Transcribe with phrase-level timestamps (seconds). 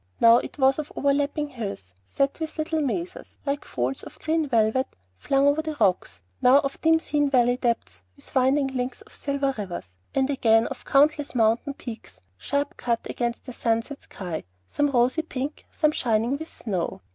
[0.19, 4.47] Now it was of over lapping hills set with little mésas, like folds of green
[4.49, 4.87] velvet
[5.19, 9.53] flung over the rocks; now of dim seen valley depths with winding links of silver
[9.59, 15.21] rivers; and again of countless mountain peaks sharp cut against the sunset sky, some rosy
[15.21, 17.01] pink, some shining with snow.